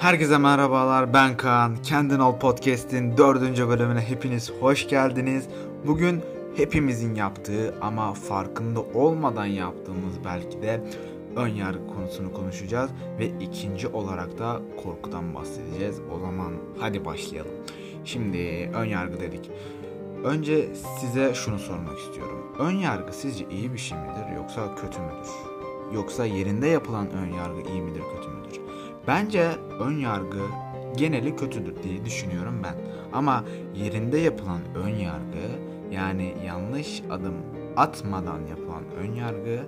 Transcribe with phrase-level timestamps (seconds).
[0.00, 1.76] Herkese merhabalar ben Kaan.
[1.82, 5.48] Kendin Ol Podcast'in dördüncü bölümüne hepiniz hoş geldiniz.
[5.86, 6.20] Bugün
[6.56, 10.80] hepimizin yaptığı ama farkında olmadan yaptığımız belki de
[11.36, 12.90] ön yargı konusunu konuşacağız.
[13.18, 16.00] Ve ikinci olarak da korkudan bahsedeceğiz.
[16.16, 17.52] O zaman hadi başlayalım.
[18.04, 19.50] Şimdi ön yargı dedik.
[20.24, 20.68] Önce
[21.00, 22.38] size şunu sormak istiyorum.
[22.58, 25.30] Ön yargı sizce iyi bir şey midir yoksa kötü müdür?
[25.94, 28.69] Yoksa yerinde yapılan ön yargı iyi midir kötü müdür?
[29.06, 29.48] Bence
[29.80, 30.42] ön yargı
[30.96, 32.74] geneli kötüdür diye düşünüyorum ben.
[33.12, 35.48] Ama yerinde yapılan ön yargı
[35.90, 37.34] yani yanlış adım
[37.76, 39.66] atmadan yapılan ön yargı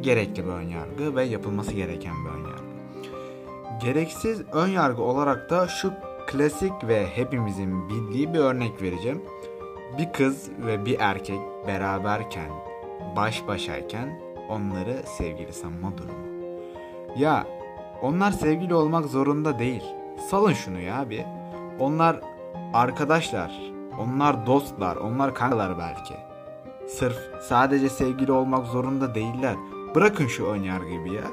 [0.00, 2.64] gerekli bir ön yargı ve yapılması gereken bir ön yargı.
[3.82, 5.92] Gereksiz ön yargı olarak da şu
[6.26, 9.22] klasik ve hepimizin bildiği bir örnek vereceğim.
[9.98, 12.50] Bir kız ve bir erkek beraberken,
[13.16, 16.24] baş başayken onları sevgili sanma durumu.
[17.18, 17.46] Ya
[18.04, 19.82] onlar sevgili olmak zorunda değil.
[20.30, 21.24] Salın şunu ya bir.
[21.80, 22.20] Onlar
[22.72, 26.14] arkadaşlar, onlar dostlar, onlar kankalar belki.
[26.88, 29.56] Sırf sadece sevgili olmak zorunda değiller.
[29.94, 31.24] Bırakın şu ön yargıyı ya.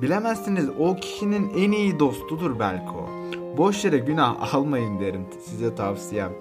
[0.00, 3.08] Bilemezsiniz o kişinin en iyi dostudur belki o.
[3.56, 6.32] Boş yere günah almayın derim size tavsiyem.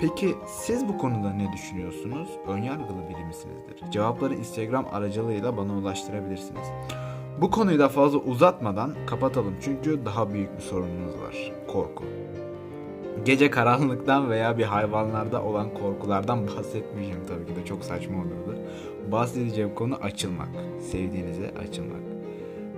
[0.00, 2.28] Peki siz bu konuda ne düşünüyorsunuz?
[2.48, 3.90] Önyargılı biri misinizdir?
[3.90, 6.66] Cevapları Instagram aracılığıyla bana ulaştırabilirsiniz.
[7.40, 11.52] Bu konuyu da fazla uzatmadan kapatalım çünkü daha büyük bir sorunumuz var.
[11.68, 12.04] Korku.
[13.24, 18.58] Gece karanlıktan veya bir hayvanlarda olan korkulardan bahsetmeyeceğim tabii ki de çok saçma olurdu.
[19.12, 20.48] Bahsedeceğim konu açılmak.
[20.80, 22.00] Sevdiğinize açılmak.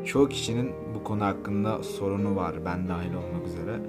[0.05, 3.81] Çoğu kişinin bu konu hakkında sorunu var ben dahil olmak üzere.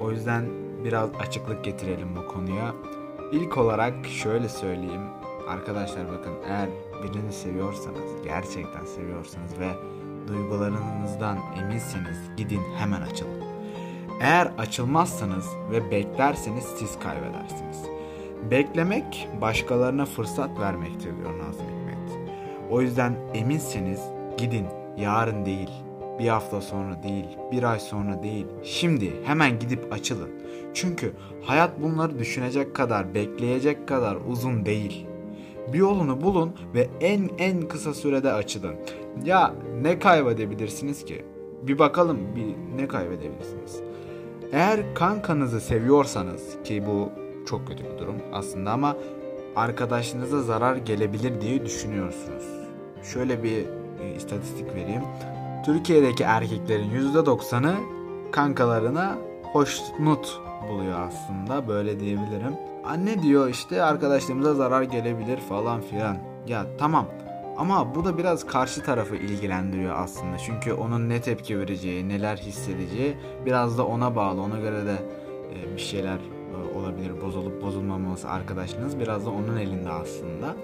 [0.00, 0.44] O yüzden
[0.84, 2.74] biraz açıklık getirelim bu konuya.
[3.32, 5.02] İlk olarak şöyle söyleyeyim.
[5.48, 6.68] Arkadaşlar bakın eğer
[7.02, 9.68] birini seviyorsanız, gerçekten seviyorsanız ve
[10.28, 13.42] duygularınızdan eminseniz gidin hemen açılın.
[14.20, 17.76] Eğer açılmazsanız ve beklerseniz siz kaybedersiniz.
[18.50, 22.18] Beklemek başkalarına fırsat vermektir diyor Nazım Hikmet.
[22.70, 24.00] O yüzden eminseniz
[24.38, 24.66] gidin
[24.96, 25.70] yarın değil,
[26.18, 30.30] bir hafta sonra değil, bir ay sonra değil, şimdi hemen gidip açılın.
[30.74, 31.12] Çünkü
[31.44, 35.06] hayat bunları düşünecek kadar, bekleyecek kadar uzun değil.
[35.72, 38.74] Bir yolunu bulun ve en en kısa sürede açılın.
[39.24, 41.24] Ya ne kaybedebilirsiniz ki?
[41.62, 43.80] Bir bakalım bir ne kaybedebilirsiniz?
[44.52, 47.08] Eğer kankanızı seviyorsanız ki bu
[47.46, 48.96] çok kötü bir durum aslında ama
[49.56, 52.44] arkadaşınıza zarar gelebilir diye düşünüyorsunuz.
[53.02, 53.66] Şöyle bir
[54.00, 55.02] e, istatistik vereyim.
[55.64, 57.74] Türkiye'deki erkeklerin %90'ı
[58.32, 59.18] kankalarına
[59.52, 62.56] hoşnut buluyor aslında böyle diyebilirim.
[62.84, 66.16] Anne diyor işte arkadaşlarımıza zarar gelebilir falan filan.
[66.46, 67.06] Ya tamam
[67.56, 70.38] ama bu da biraz karşı tarafı ilgilendiriyor aslında.
[70.38, 74.40] Çünkü onun ne tepki vereceği, neler hissedeceği biraz da ona bağlı.
[74.42, 74.96] Ona göre de
[75.54, 77.20] e, bir şeyler e, olabilir.
[77.22, 80.56] Bozulup bozulmaması arkadaşınız biraz da onun elinde aslında.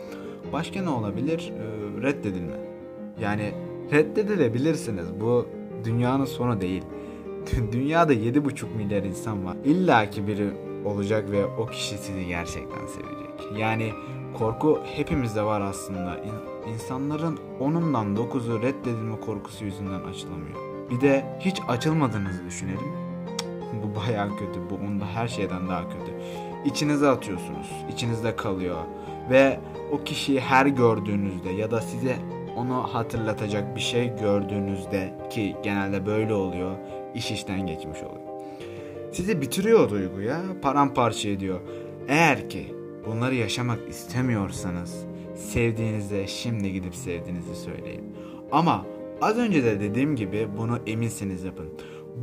[0.52, 1.52] Başka ne olabilir?
[1.52, 2.56] E, reddedilme.
[3.20, 3.52] Yani
[3.92, 5.20] reddedilebilirsiniz.
[5.20, 5.46] Bu
[5.84, 6.82] dünyanın sonu değil.
[7.72, 9.56] Dünyada 7,5 milyar insan var.
[9.64, 10.50] İlla ki biri
[10.84, 13.58] olacak ve o kişi sizi gerçekten sevecek.
[13.58, 13.92] Yani
[14.38, 16.16] korku hepimizde var aslında.
[16.72, 20.58] İnsanların onundan 9'u reddedilme korkusu yüzünden açılamıyor.
[20.90, 22.92] Bir de hiç açılmadığınızı düşünelim.
[23.82, 24.60] Bu bayağı kötü.
[24.70, 26.12] Bu onda her şeyden daha kötü.
[26.64, 27.72] İçinize atıyorsunuz.
[27.92, 28.78] içinizde kalıyor.
[29.30, 29.60] Ve
[29.92, 32.16] o kişiyi her gördüğünüzde ya da size
[32.56, 36.76] onu hatırlatacak bir şey gördüğünüzde ki genelde böyle oluyor.
[37.14, 38.28] İş işten geçmiş oluyor.
[39.12, 40.40] Sizi bitiriyor o duygu ya.
[40.62, 41.60] Paramparça ediyor.
[42.08, 42.74] Eğer ki
[43.06, 48.04] bunları yaşamak istemiyorsanız sevdiğinize şimdi gidip sevdiğinizi söyleyin.
[48.52, 48.86] Ama
[49.20, 51.68] az önce de dediğim gibi bunu eminseniz yapın.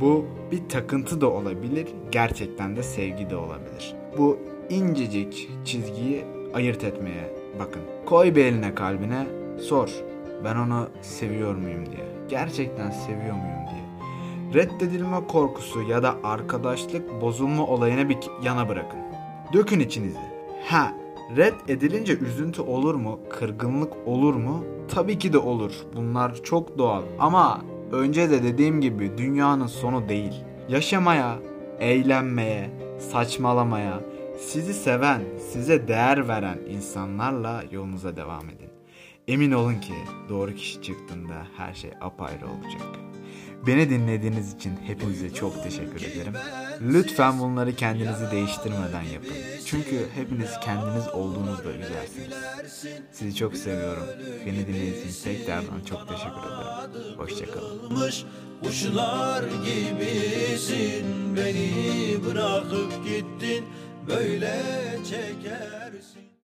[0.00, 3.94] Bu bir takıntı da olabilir, gerçekten de sevgi de olabilir.
[4.18, 4.38] Bu
[4.70, 6.24] incecik çizgiyi
[6.54, 7.82] ayırt etmeye bakın.
[8.06, 9.26] Koy bir eline kalbine,
[9.60, 9.90] sor.
[10.44, 12.06] Ben onu seviyor muyum diye.
[12.28, 13.85] Gerçekten seviyor muyum diye.
[14.56, 18.98] Reddedilme korkusu ya da arkadaşlık bozulma olayını bir yana bırakın.
[19.52, 20.18] Dökün içinizi.
[20.68, 20.92] Ha,
[21.36, 23.20] red edilince üzüntü olur mu?
[23.30, 24.64] Kırgınlık olur mu?
[24.88, 25.72] Tabii ki de olur.
[25.96, 27.02] Bunlar çok doğal.
[27.18, 27.60] Ama
[27.92, 30.44] önce de dediğim gibi dünyanın sonu değil.
[30.68, 31.38] Yaşamaya,
[31.80, 34.00] eğlenmeye, saçmalamaya,
[34.38, 35.20] sizi seven,
[35.52, 38.70] size değer veren insanlarla yolunuza devam edin.
[39.28, 39.94] Emin olun ki
[40.28, 43.05] doğru kişi çıktığında her şey apayrı olacak.
[43.66, 46.32] Beni dinlediğiniz için hepinize çok teşekkür ederim.
[46.80, 49.32] Lütfen bunları kendinizi değiştirmeden yapın.
[49.66, 52.36] Çünkü hepiniz kendiniz olduğunuzda güzelsiniz.
[53.12, 54.06] Sizi çok seviyorum.
[54.46, 57.18] Beni dinlediğiniz için tekrardan çok teşekkür ederim.
[57.18, 58.10] Hoşçakalın.
[58.62, 63.64] Kuşlar gibisin beni bırakıp gittin
[64.08, 64.62] böyle
[65.04, 66.26] çekersin